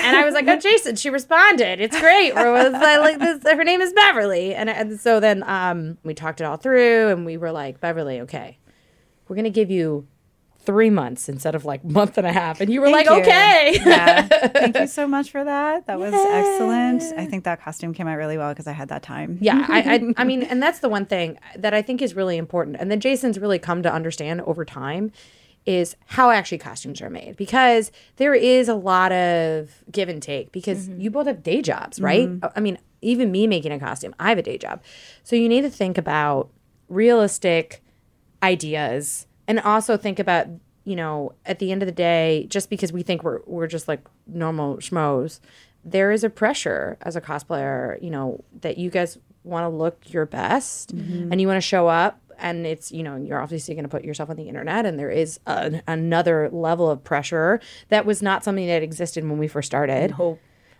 [0.00, 0.96] And I was like, oh, Jason.
[0.96, 1.80] She responded.
[1.80, 2.32] It's great.
[2.32, 3.42] Or was I like this?
[3.44, 4.52] Her name is Beverly.
[4.52, 8.20] And, and so then um, we talked it all through and we were like, Beverly,
[8.22, 8.58] okay,
[9.28, 10.08] we're going to give you
[10.64, 12.60] three months instead of like month and a half.
[12.60, 13.16] And you were like, you.
[13.16, 13.80] okay.
[13.84, 14.22] Yeah.
[14.48, 15.86] Thank you so much for that.
[15.86, 17.02] That was excellent.
[17.18, 19.38] I think that costume came out really well because I had that time.
[19.40, 22.36] Yeah, I, I, I mean, and that's the one thing that I think is really
[22.36, 25.12] important, and then Jason's really come to understand over time,
[25.64, 30.50] is how actually costumes are made because there is a lot of give and take
[30.50, 31.00] because mm-hmm.
[31.00, 32.28] you both have day jobs, right?
[32.28, 32.46] Mm-hmm.
[32.56, 34.82] I mean, even me making a costume, I have a day job,
[35.22, 36.50] so you need to think about
[36.88, 37.82] realistic
[38.42, 40.46] ideas and also think about
[40.84, 43.88] you know at the end of the day just because we think we're we're just
[43.88, 45.40] like normal schmoes
[45.84, 49.98] there is a pressure as a cosplayer you know that you guys want to look
[50.06, 51.32] your best mm-hmm.
[51.32, 54.04] and you want to show up and it's you know you're obviously going to put
[54.04, 58.44] yourself on the internet and there is an another level of pressure that was not
[58.44, 60.12] something that existed when we first started.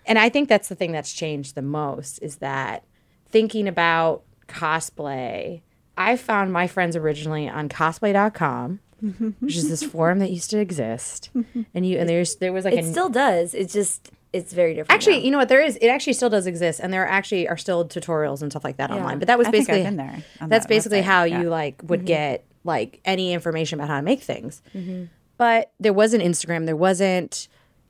[0.04, 2.84] And i think that's the thing that's changed the most is that
[3.30, 5.62] thinking about cosplay
[5.96, 9.30] i found my friends originally on cosplay.com mm-hmm.
[9.40, 11.62] which is this forum that used to exist mm-hmm.
[11.74, 13.54] and you and there's there was like it a still does.
[13.54, 14.90] It's just it's very different.
[14.90, 15.24] actually now.
[15.24, 17.86] you know what there is it actually still does exist and there actually are still
[17.86, 21.00] tutorials and stuff like that online but that was I basically there that's that basically
[21.00, 21.40] website, how yeah.
[21.42, 22.06] you like would mm-hmm.
[22.06, 25.04] get like any information about how to make things Mm-hmm.
[25.36, 27.48] but there wasn't instagram there wasn't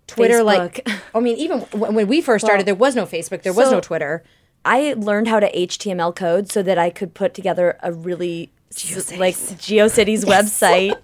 [0.09, 3.53] Twitter, like, I mean, even when, when we first started, there was no Facebook, there
[3.53, 4.25] was so- no Twitter.
[4.64, 9.12] I learned how to HTML code so that I could put together a really s-
[9.18, 10.96] like GeoCities website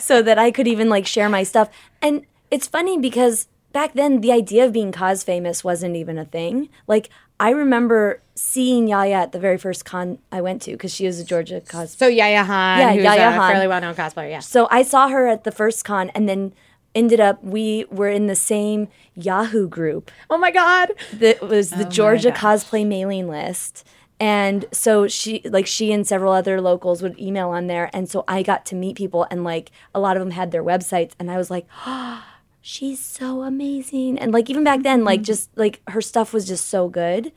[0.00, 1.68] so that I could even like share my stuff.
[2.00, 6.24] And it's funny because back then the idea of being cos famous wasn't even a
[6.24, 6.68] thing.
[6.86, 11.06] Like I remember seeing Yaya at the very first con I went to because she
[11.06, 11.96] was a Georgia cos.
[11.96, 13.50] So Yaya Han, Yeah, who's Yaya a Han.
[13.52, 14.40] fairly well known cosplayer, yeah.
[14.40, 16.52] So I saw her at the first con and then
[16.94, 20.92] ended up we were in the same Yahoo group Oh my God.
[21.12, 23.84] that was the oh Georgia cosplay mailing list.
[24.20, 27.88] And so she, like she and several other locals would email on there.
[27.94, 30.62] And so I got to meet people, and like a lot of them had their
[30.62, 31.12] websites.
[31.18, 32.22] And I was like, oh,
[32.60, 34.18] she's so amazing.
[34.18, 35.24] And like even back then, like mm.
[35.24, 37.32] just like her stuff was just so good.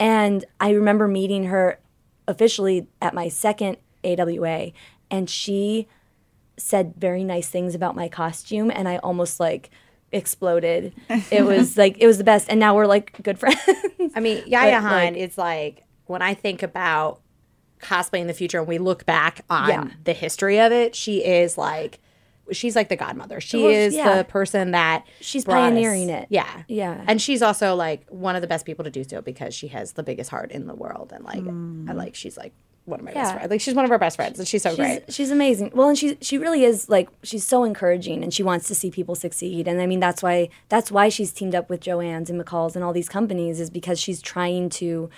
[0.00, 1.78] And I remember meeting her
[2.26, 4.72] officially at my second AWA,
[5.12, 5.86] and she
[6.56, 9.70] said very nice things about my costume, and I almost like
[10.12, 10.94] exploded.
[11.30, 13.58] It was like it was the best, and now we're like good friends.
[14.14, 17.20] I mean, Yaya But, Han like- is like when I think about
[17.80, 19.88] cosplay in the future and we look back on Yeah.
[20.04, 21.98] the history of it, she is like
[22.52, 23.40] she's like the godmother.
[23.40, 24.16] She Well, is yeah.
[24.18, 26.26] the person that She's brought us- pioneering it.
[26.30, 26.62] Yeah.
[26.68, 27.02] Yeah.
[27.06, 29.92] And she's also like one of the best people to do so because she has
[29.92, 31.88] the biggest heart in the world and like mm.
[31.88, 32.52] I like she's like
[32.84, 33.50] one of my best friends.
[33.50, 35.12] Like she's one of our best friends and she's so she's, great.
[35.12, 35.72] she's amazing.
[35.74, 38.90] Well, and she she really is like she's so encouraging, and she wants to see
[38.90, 39.66] people succeed.
[39.66, 42.84] And I mean that's why that's why she's teamed up with Joann's and McCall's and
[42.84, 45.10] all these companies is because she's trying to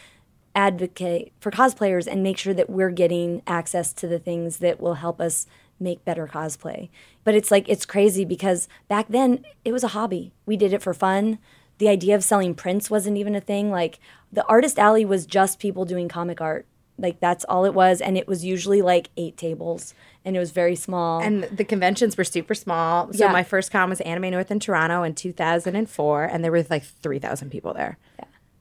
[0.55, 4.95] advocate for cosplayers and make sure that we're getting access to the things that will
[4.95, 5.47] help us
[5.79, 6.89] make better cosplay.
[7.25, 10.33] But it's like it's crazy because back then it was a hobby.
[10.47, 11.39] We did it for fun.
[11.79, 13.71] The idea of selling prints wasn't even a thing.
[13.71, 13.99] Like
[14.33, 16.67] the artist alley was just people doing comic art.
[16.99, 20.51] Like that's all it was and it was usually like 8 tables and it was
[20.51, 21.21] very small.
[21.21, 23.13] And the conventions were super small.
[23.13, 23.33] So Yeah.
[23.33, 27.51] my first con was Anime North in Toronto in 2004 and there were like 3,000
[27.51, 27.99] people there.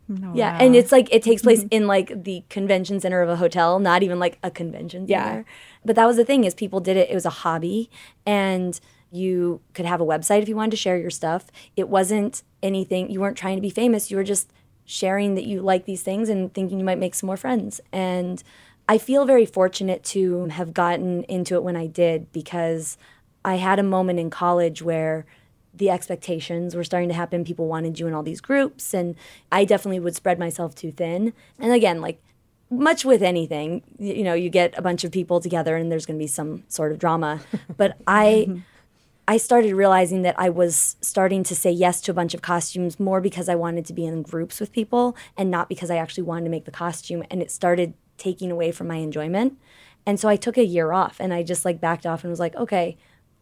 [0.08, 0.58] Yeah, Yeah.
[0.62, 4.04] and it's like it takes place in like the convention center of a hotel, not
[4.04, 5.24] even like a convention Yeah.
[5.26, 5.46] center.
[5.84, 7.10] But that was the thing is people did it.
[7.10, 7.90] It was a hobby,
[8.26, 8.80] and
[9.12, 11.46] you could have a website if you wanted to share your stuff.
[11.76, 13.10] It wasn't anything.
[13.10, 14.12] You weren't trying to be famous.
[14.12, 14.52] You were just
[14.86, 17.82] sharing that you like these things and thinking you might make some more friends.
[17.92, 18.42] And
[18.88, 22.98] I feel very fortunate to have gotten into it when I did because
[23.44, 25.26] I had a moment in college where
[25.74, 27.44] the expectations were starting to happen.
[27.44, 29.16] People wanted you in all these groups, and
[29.52, 31.34] I definitely would spread myself too thin.
[31.60, 32.22] And again, like
[32.70, 36.18] much with anything, you know, you get a bunch of people together and there's going
[36.18, 37.42] to be some sort of drama.
[37.76, 38.62] But I.
[39.28, 43.00] I started realizing that I was starting to say yes to a bunch of costumes
[43.00, 46.24] more because I wanted to be in groups with people and not because I actually
[46.24, 47.24] wanted to make the costume.
[47.32, 49.58] And it started taking away from my enjoyment.
[50.06, 52.40] And so I took a year off and I just like backed off and was
[52.40, 52.98] like, okay,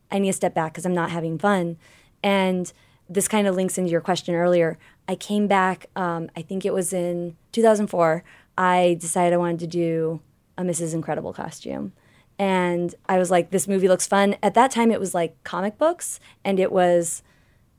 [0.10, 1.78] I need to step back because I'm not having fun.
[2.24, 2.72] And
[3.10, 4.78] this kind of links into your question earlier.
[5.08, 8.24] I came back, um, I think it was in 2004.
[8.58, 10.22] I decided I wanted to do
[10.58, 10.93] a Mrs.
[10.93, 11.91] Incredible costume.
[12.39, 14.36] And I was like, this movie looks fun.
[14.41, 17.24] At that time, it was like comic books and it was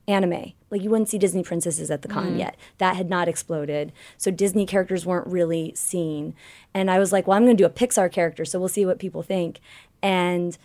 [0.07, 0.53] anime.
[0.69, 2.39] Like you wouldn't see Disney princesses at the con mm-hmm.
[2.39, 2.57] yet.
[2.77, 3.91] That had not exploded.
[4.17, 6.35] So Disney characters weren't really seen.
[6.73, 8.85] And I was like, well, I'm going to do a Pixar character, so we'll see
[8.85, 9.59] what people think.
[10.01, 10.57] And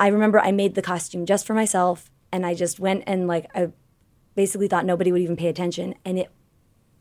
[0.00, 3.46] I remember I made the costume just for myself and I just went and like
[3.54, 3.70] I
[4.34, 6.30] basically thought nobody would even pay attention and it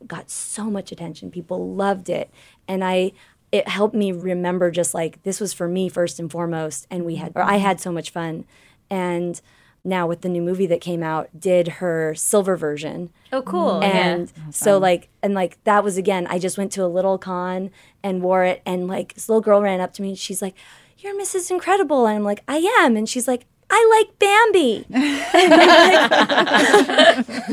[0.05, 1.31] got so much attention.
[1.31, 2.29] People loved it.
[2.67, 3.13] And I
[3.53, 7.17] it helped me remember just like this was for me first and foremost and we
[7.17, 8.45] had or I had so much fun.
[8.89, 9.39] And
[9.83, 13.11] now with the new movie that came out, did her silver version.
[13.31, 13.83] Oh, cool.
[13.83, 17.69] And so like and like that was again, I just went to a little con
[18.01, 20.55] and wore it and like this little girl ran up to me and she's like,
[20.97, 21.51] You're Mrs.
[21.51, 24.85] Incredible and I'm like, I am and she's like, I like Bambi.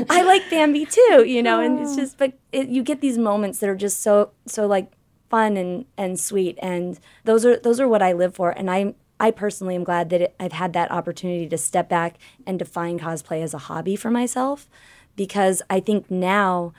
[0.08, 1.96] I like Bambi too, you know, and it's oh.
[1.96, 4.90] just but it, you get these moments that are just so so like
[5.30, 6.58] fun and and sweet.
[6.60, 8.50] And those are those are what I live for.
[8.50, 12.16] And I I personally am glad that it, I've had that opportunity to step back
[12.46, 14.68] and define cosplay as a hobby for myself.
[15.16, 16.72] Because I think now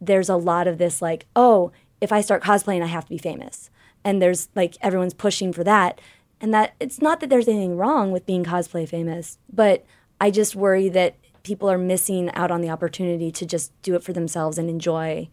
[0.00, 3.18] there's a lot of this like, oh, if I start cosplaying, I have to be
[3.18, 3.70] famous.
[4.04, 6.00] And there's like everyone's pushing for that.
[6.40, 9.84] And that it's not that there's anything wrong with being cosplay famous, but
[10.20, 14.02] I just worry that people are missing out on the opportunity to just do it
[14.02, 15.28] for themselves and enjoy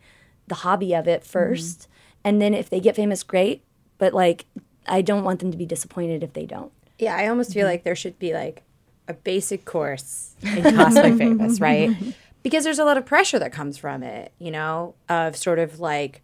[0.48, 1.54] the hobby of it mm-hmm.
[1.54, 1.88] 1st
[2.24, 3.64] And then if they get famous, great.
[3.98, 4.46] But like,
[4.88, 6.72] I don't want them to be disappointed if they don't.
[6.98, 8.64] Yeah, I almost feel like there should be like
[9.08, 11.96] a basic course in cosplay famous, right?
[12.44, 15.80] Because there's a lot of pressure that comes from it, you know, of sort of
[15.80, 16.22] like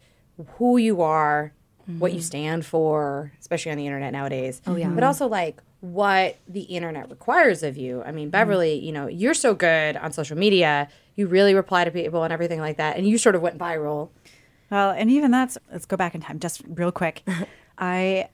[0.57, 1.51] who you are,
[1.85, 2.23] what you mm.
[2.23, 4.61] stand for, especially on the internet nowadays.
[4.67, 4.89] Oh yeah.
[4.89, 8.03] But also like what the internet requires of you.
[8.03, 8.31] I mean, mm.
[8.31, 10.89] Beverly, you know, you're so good on social media.
[11.15, 14.09] You really reply to people and everything like that, and you sort of went viral.
[14.69, 17.23] Well, and even that's let's go back in time just real quick.
[17.77, 18.29] I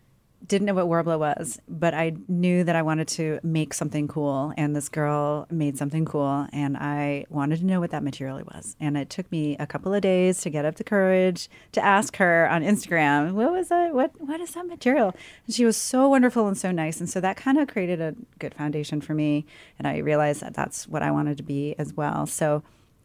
[0.45, 4.53] didn't know what Worbla was, but I knew that I wanted to make something cool,
[4.57, 8.75] and this girl made something cool, and I wanted to know what that material was.
[8.79, 12.17] And it took me a couple of days to get up the courage to ask
[12.17, 13.93] her on Instagram, "What was that?
[13.93, 15.15] What what is that material?"
[15.45, 18.15] And she was so wonderful and so nice, and so that kind of created a
[18.39, 19.45] good foundation for me,
[19.79, 22.25] and I realized that that's what I wanted to be as well.
[22.25, 22.63] So.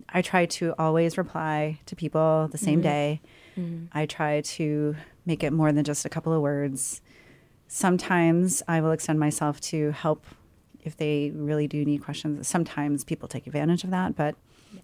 [0.08, 2.82] I try to always reply to people the same mm-hmm.
[2.82, 3.20] day.
[3.56, 3.86] Mm-hmm.
[3.92, 7.02] I try to make it more than just a couple of words.
[7.66, 10.24] Sometimes I will extend myself to help
[10.82, 12.48] if they really do need questions.
[12.48, 14.36] Sometimes people take advantage of that, but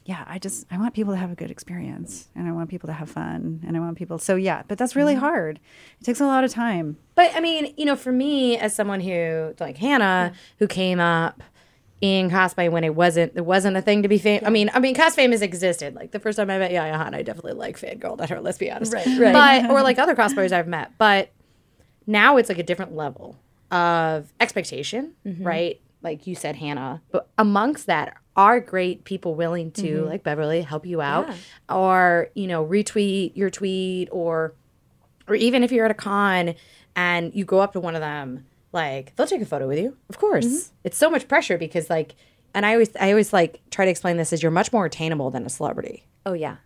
[0.05, 2.87] yeah, I just I want people to have a good experience and I want people
[2.89, 5.25] to have fun and I want people so yeah, but that's really mm-hmm.
[5.25, 5.61] hard.
[6.01, 6.97] It takes a lot of time.
[7.15, 11.43] But I mean, you know, for me as someone who like Hannah, who came up
[12.05, 14.47] in cosplay when it wasn't it wasn't a thing to be famous.
[14.47, 15.95] I mean, I mean, cos has existed.
[15.95, 18.43] Like the first time I met Yaya Han, I definitely like fangirled at her.
[18.43, 19.07] Let's be honest, right?
[19.19, 19.33] right.
[19.33, 21.31] But or like other cosplayers I've met, but
[22.07, 23.39] now it's like a different level
[23.71, 25.43] of expectation, mm-hmm.
[25.43, 25.81] right?
[26.03, 27.01] Like you said, Hannah.
[27.11, 30.07] But amongst that are great people willing to, mm-hmm.
[30.07, 31.31] like Beverly, help you out,
[31.71, 34.53] or you know, retweet your tweet, or
[35.27, 36.55] or even if you're at a con
[36.95, 39.97] and you go up to one of them, like they'll take a photo with you.
[40.09, 40.75] Of course, mm-hmm.
[40.85, 42.15] it's so much pressure because like,
[42.53, 45.31] and I always I always like try to explain this as you're much more attainable
[45.31, 46.57] than a celebrity Oh yeah.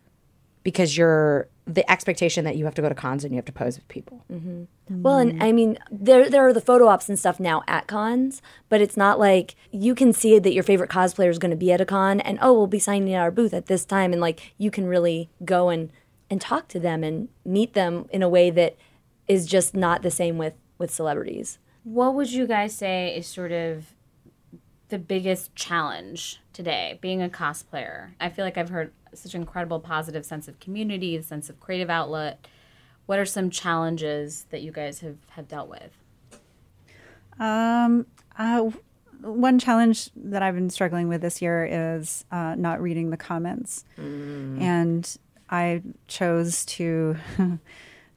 [0.63, 3.53] because you're the expectation that you have to go to cons and you have to
[3.53, 4.25] pose with people.
[4.33, 5.03] Mm-hmm.
[5.03, 8.41] Well, and I mean, there there are the photo ops and stuff now at cons,
[8.71, 11.71] but it's not like you can see that your favorite cosplayer is going to be
[11.73, 14.23] at a con, and oh, we'll be signing at our booth at this time, and
[14.23, 15.91] like you can really go and
[16.31, 18.77] and talk to them and meet them in a way that
[19.27, 21.59] is just not the same with with celebrities.
[21.89, 23.95] What would you guys say is sort of
[24.91, 28.11] the biggest challenge today being a cosplayer?
[28.21, 31.89] I feel like I've heard such incredible positive sense of community, the sense of creative
[31.89, 32.47] outlet.
[33.07, 35.97] What are some challenges that you guys have, have dealt with?
[37.41, 38.05] Um,
[38.37, 38.69] uh,
[39.23, 43.87] one challenge that I've been struggling with this year is uh, not reading the comments,
[44.61, 45.17] and
[45.49, 47.17] I chose to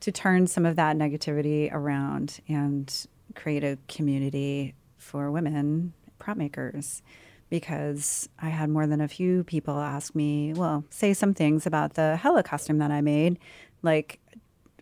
[0.02, 7.02] to turn some of that negativity around and create a community for women prop makers
[7.50, 11.96] because I had more than a few people ask me, well, say some things about
[11.96, 13.40] the Hela costume that I made,
[13.82, 14.20] like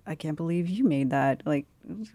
[0.05, 1.43] I can't believe you made that.
[1.45, 1.65] Like,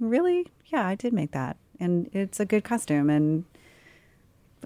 [0.00, 0.46] really?
[0.66, 1.56] Yeah, I did make that.
[1.78, 3.08] And it's a good costume.
[3.08, 3.44] And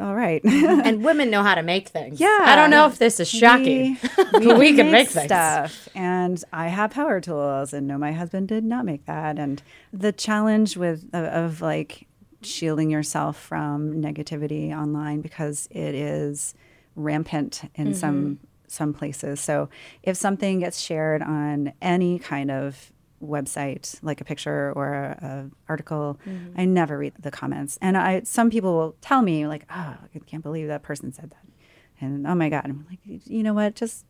[0.00, 0.42] all right.
[0.42, 0.80] Mm-hmm.
[0.84, 2.20] and women know how to make things.
[2.20, 2.40] Yeah.
[2.42, 3.98] I don't know if this is shocking.
[4.32, 5.26] We, We can make things.
[5.26, 5.88] stuff.
[5.94, 7.72] And I have power tools.
[7.72, 9.38] And no, my husband did not make that.
[9.38, 12.06] And the challenge with, of, of like,
[12.42, 16.54] shielding yourself from negativity online because it is
[16.94, 18.44] rampant in some mm-hmm.
[18.66, 19.40] some places.
[19.40, 19.68] So
[20.02, 25.50] if something gets shared on any kind of website, like a picture or a, a
[25.68, 26.58] article, mm-hmm.
[26.60, 27.78] I never read the comments.
[27.80, 31.30] And I some people will tell me like, "Oh, I can't believe that person said
[31.30, 31.46] that,"
[32.00, 34.04] and oh my god, I'm like, you know what, just.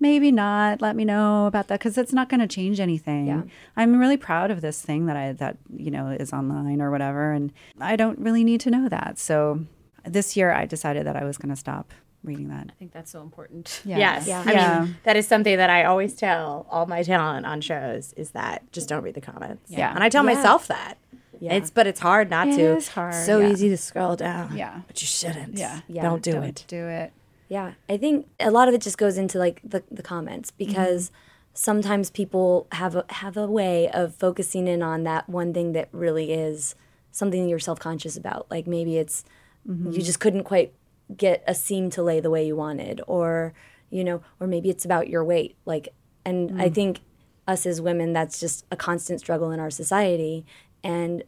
[0.00, 0.82] Maybe not.
[0.82, 3.28] Let me know about that because it's not going to change anything.
[3.28, 3.42] Yeah.
[3.76, 7.30] I'm really proud of this thing that I that you know is online or whatever,
[7.30, 9.20] and I don't really need to know that.
[9.20, 9.64] So
[10.04, 12.66] this year, I decided that I was going to stop reading that.
[12.70, 13.82] I think that's so important.
[13.84, 13.98] Yeah.
[13.98, 14.26] Yes.
[14.26, 14.44] Yeah.
[14.46, 14.80] I Yeah.
[14.80, 18.70] mean, that is something that I always tell all my talent on shows is that
[18.72, 19.70] just don't read the comments.
[19.70, 19.94] Yeah.
[19.94, 20.34] And I tell Yeah.
[20.34, 20.96] myself that.
[21.40, 21.54] Yeah.
[21.54, 22.62] It's but it's hard not It to.
[22.62, 23.50] It is hard, So yeah.
[23.50, 24.56] easy to scroll down.
[24.56, 24.80] Yeah.
[24.86, 25.58] But you shouldn't.
[25.58, 25.80] Yeah.
[25.88, 26.02] Yeah.
[26.02, 26.64] Don't do Don't it.
[26.66, 27.12] do it.
[27.48, 30.66] Yeah, I think a lot of it just goes into like the, the comments mm-hmm.
[30.66, 31.10] because
[31.52, 35.88] sometimes people have a, have a way of focusing in on that one thing that
[35.92, 36.74] really is
[37.12, 38.50] something you're self conscious about.
[38.50, 39.24] Like maybe it's
[39.68, 39.92] mm-hmm.
[39.92, 40.72] you just couldn't quite
[41.16, 43.52] get a seam to lay the way you wanted, or
[43.90, 45.56] you know, or maybe it's about your weight.
[45.64, 45.88] Like,
[46.24, 46.74] and I mm.
[46.74, 47.00] think
[47.46, 50.44] us as women, that's just a constant struggle in our society.
[50.82, 51.22] And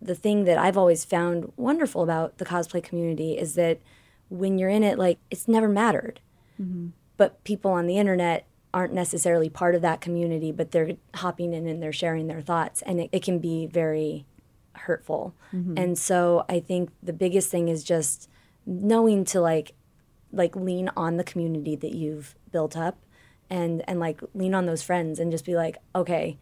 [0.00, 3.80] the thing that I've always found wonderful about the cosplay community is that
[4.28, 6.20] when you're in it, like it's never mattered.
[6.60, 6.88] Mm-hmm.
[7.16, 11.66] But people on the internet aren't necessarily part of that community, but they're hopping in
[11.66, 14.24] and they're sharing their thoughts, and it, it can be very
[14.74, 15.34] hurtful.
[15.52, 15.76] Mm-hmm.
[15.76, 18.28] And so I think the biggest thing is just
[18.66, 19.72] knowing to like
[20.32, 22.98] like lean on the community that you've built up
[23.50, 26.38] and and like lean on those friends and just be like okay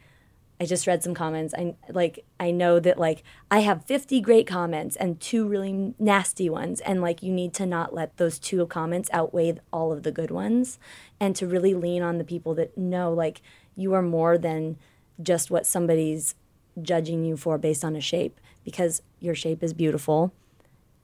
[0.60, 1.54] I just read some comments.
[1.54, 6.50] I like I know that like I have 50 great comments and two really nasty
[6.50, 10.12] ones and like you need to not let those two comments outweigh all of the
[10.12, 10.78] good ones
[11.18, 13.40] and to really lean on the people that know like
[13.74, 14.76] you are more than
[15.22, 16.34] just what somebody's
[16.82, 20.30] judging you for based on a shape because your shape is beautiful.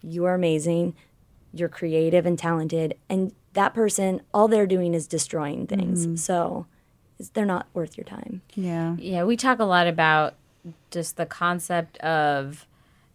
[0.02, 0.94] You are amazing.
[1.58, 2.96] You're creative and talented.
[3.08, 6.06] And that person, all they're doing is destroying things.
[6.06, 6.16] Mm-hmm.
[6.16, 6.66] So
[7.32, 8.42] they're not worth your time.
[8.54, 8.96] Yeah.
[8.98, 10.34] Yeah, we talk a lot about
[10.90, 12.66] just the concept of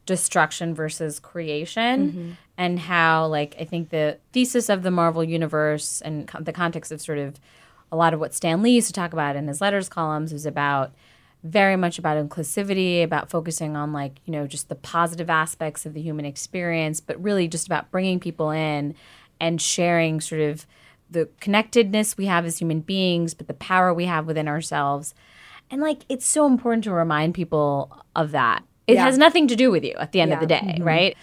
[0.05, 2.31] destruction versus creation mm-hmm.
[2.57, 6.91] and how like I think the thesis of the Marvel universe and co- the context
[6.91, 7.39] of sort of
[7.91, 10.45] a lot of what Stan Lee used to talk about in his letters columns was
[10.45, 10.91] about
[11.43, 15.93] very much about inclusivity, about focusing on like, you know, just the positive aspects of
[15.93, 18.93] the human experience, but really just about bringing people in
[19.39, 20.67] and sharing sort of
[21.09, 25.13] the connectedness we have as human beings, but the power we have within ourselves.
[25.69, 28.63] And like, it's so important to remind people of that.
[28.87, 30.83] It has nothing to do with you at the end of the day, mm-hmm.
[30.83, 31.17] right?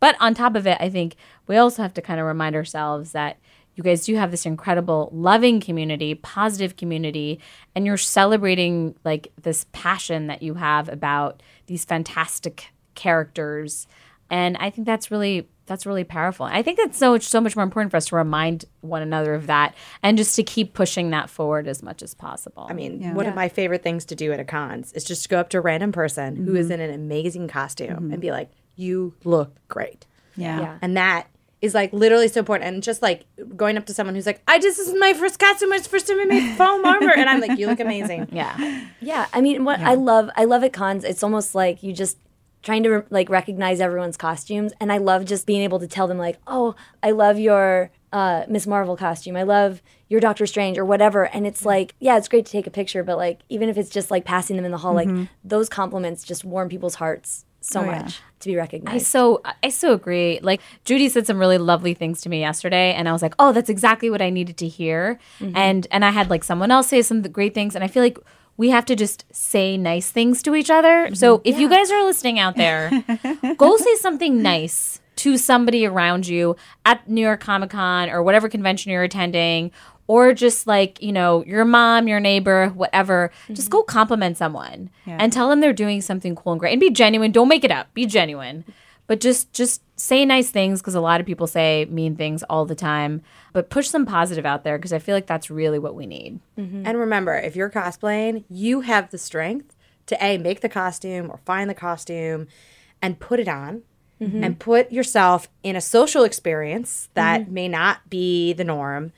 [0.00, 3.12] But on top of it, I think we also have to kind of remind ourselves
[3.12, 3.38] that
[3.76, 7.38] you guys do have this incredible, loving community, positive community,
[7.74, 13.86] and you're celebrating like this passion that you have about these fantastic characters.
[14.30, 16.46] And I think that's really that's really powerful.
[16.46, 19.34] I think that's so much so much more important for us to remind one another
[19.34, 22.66] of that and just to keep pushing that forward as much as possible.
[22.70, 25.28] I mean, one of my favorite things to do at a cons is just to
[25.28, 26.74] go up to a random person who is mm-hmm.
[26.74, 28.12] in an amazing costume mm-hmm.
[28.12, 30.60] and be like, "You look great," Yeah.
[30.60, 30.78] Yeah.
[30.80, 31.28] and that
[31.62, 32.68] is like literally so important.
[32.68, 33.24] And just like
[33.56, 35.72] going up to someone who's like, "I just this is my first costume.
[35.72, 38.86] It's first time I made foam armor," and I'm like, "You look amazing." yeah.
[39.00, 41.04] Yeah, I mean, what I love, I love at cons.
[41.04, 42.18] It's almost like you just
[42.62, 46.18] trying to like recognize everyone's costumes, and I love just being able to tell them
[46.18, 49.36] like, oh, I love your uh, Miss Marvel costume.
[49.36, 51.24] I love your Doctor Strange or whatever.
[51.26, 53.90] And it's like, yeah, it's great to take a picture, but like even if it's
[53.90, 55.08] just like passing them in the hall, like
[55.44, 58.02] those compliments just warm people's hearts so oh, yeah.
[58.02, 58.94] much to be recognized.
[58.94, 60.38] I so I so agree.
[60.42, 63.52] Like Judy said some really lovely things to me yesterday, and I was like, "Oh,
[63.52, 65.56] that's exactly what I needed to hear." Mm-hmm.
[65.56, 68.18] And and I had like someone else say some great things, and I feel like
[68.56, 71.06] we have to just say nice things to each other.
[71.06, 71.14] Mm-hmm.
[71.14, 72.90] So if you guys are listening out there,
[73.56, 78.48] go say something nice to somebody around you at New York Comic Con or whatever
[78.48, 79.72] convention you're attending.
[80.08, 83.90] Or just like, you know, your mom, your neighbor, whatever, just go mm-hmm.
[83.90, 87.32] compliment someone and tell them they're doing something cool and great and be genuine.
[87.32, 87.92] Don't make it up.
[87.92, 88.64] Be genuine.
[89.08, 92.64] But just just say nice things because a lot of people say mean things all
[92.66, 93.22] the time.
[93.52, 96.40] But push some positive out there because i feel like that's really what we need.
[96.58, 96.82] Mm-hmm.
[96.84, 99.76] And remember, if you're cosplaying, you have the strength
[100.06, 102.48] to a make the costume or find the costume
[103.02, 103.82] and put it on
[104.20, 104.42] mm-hmm.
[104.42, 109.12] and put yourself in a social experience that may not be the norm.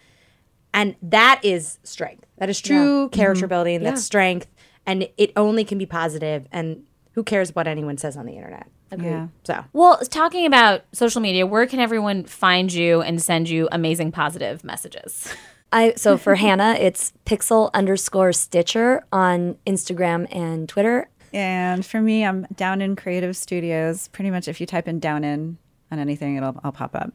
[0.73, 2.27] And that is strength.
[2.39, 3.15] That is true mm-hmm.
[3.15, 3.83] character building.
[3.83, 4.47] That's strength.
[4.87, 6.47] And it only can be positive.
[6.53, 8.69] And who cares what anyone says on the internet?
[8.99, 9.29] Yeah.
[9.45, 14.13] So well talking about social media where can everyone find you and send you amazing
[14.13, 15.31] positive messages
[15.73, 21.09] I so for Hannah, it's pixel underscore stitcher on Instagram and Twitter.
[21.33, 24.09] And for me, I'm Downen Creative Studios.
[24.09, 25.57] Pretty much, if you type in Downen
[25.91, 27.13] on anything, it'll I'll pop up.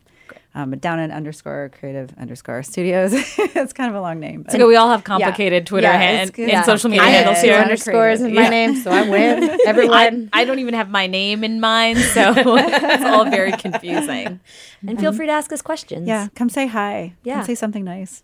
[0.56, 3.12] Um, but Downen underscore creative underscore studios.
[3.38, 4.44] it's kind of a long name.
[4.44, 6.62] But so we all have complicated twitter Yeah, hand, and Yeah.
[6.64, 8.50] social media I handles have here underscores in my Yeah.
[8.50, 9.58] name, so I win.
[9.66, 10.30] Everyone.
[10.32, 14.40] I, I don't even have my name in mine so it's all very confusing
[14.88, 16.08] And feel free to ask us questions.
[16.08, 17.14] yeah, come say hi.
[17.24, 17.36] Yeah.
[17.36, 18.24] Come say something nice.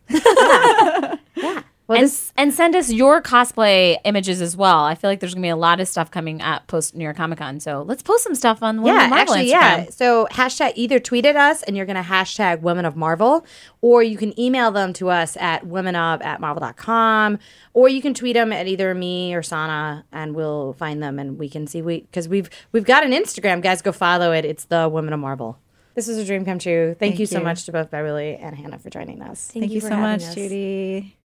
[1.89, 4.79] And, and send us your cosplay images as well.
[4.85, 7.17] I feel like there's gonna be a lot of stuff coming up post New York
[7.17, 9.85] Comic Con, so let's post some stuff on Women yeah, of Marvel actually, Instagram.
[9.85, 9.89] yeah.
[9.89, 13.45] So hashtag either tweet at us and you're going to hashtag Women of Marvel,
[13.81, 17.39] or you can email them to us at womenof at marvel.com,
[17.73, 21.37] or you can tweet them at either me or Sana, and we'll find them and
[21.37, 23.81] we can see we because we've we've got an Instagram, guys.
[23.81, 24.45] Go follow it.
[24.45, 25.57] It's the Women of Marvel.
[25.95, 26.95] This was a dream come true.
[26.97, 27.43] Thank, you so you.
[27.43, 29.47] much to both Beverly and Hannah for joining us.
[29.47, 30.35] Thank, Thank you for so much, us.
[30.35, 31.18] Judy.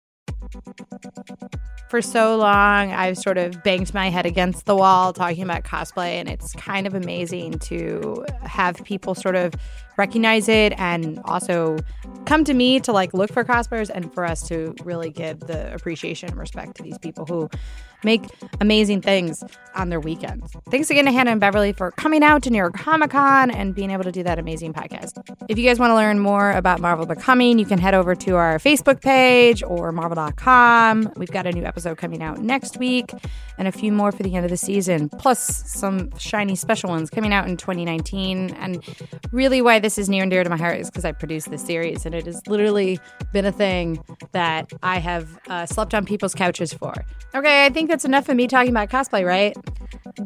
[1.88, 6.20] For so long I've sort of banged my head against the wall talking about cosplay
[6.20, 9.54] and it's kind of amazing to have people sort of
[9.98, 11.76] recognize it and also
[12.24, 15.72] come to me to like look for cosplayers and for us to really give the
[15.74, 17.50] appreciation and respect to these people who
[18.04, 18.22] make
[18.60, 19.42] amazing things
[19.74, 20.52] on their weekends.
[20.70, 23.74] Thanks again to Hannah and Beverly for coming out to New York Comic Con and
[23.74, 25.22] being able to do that amazing podcast.
[25.48, 28.36] If you guys want to learn more about Marvel Becoming, you can head over to
[28.36, 31.12] our Facebook page or marvel.com.
[31.16, 33.12] We've got a new episode coming out next week
[33.58, 35.40] and a few more for the end of the season, plus
[35.70, 38.50] some shiny special ones coming out in 2019.
[38.54, 38.84] And
[39.30, 41.62] really, why this is near and dear to my heart is because I produced this
[41.64, 42.98] series and it has literally
[43.32, 46.94] been a thing that I have uh, slept on people's couches for.
[47.34, 49.54] Okay, I think that's enough of me talking about cosplay, right?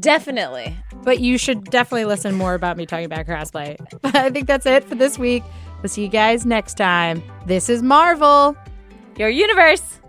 [0.00, 0.76] Definitely.
[1.02, 3.76] But you should definitely listen more about me talking about cosplay.
[4.02, 5.42] But I think that's it for this week.
[5.82, 7.22] We'll see you guys next time.
[7.46, 8.56] This is Marvel.
[9.16, 10.00] Your universe.